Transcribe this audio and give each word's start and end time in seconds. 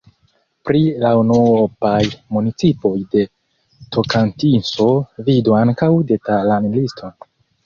Pri 0.67 0.79
la 1.01 1.09
unuopaj 1.23 1.99
municipoj 2.37 2.93
de 3.11 3.27
Tokantinso 3.97 4.89
vidu 5.29 5.57
ankaŭ 5.61 5.91
detalan 6.15 6.69
liston. 6.79 7.17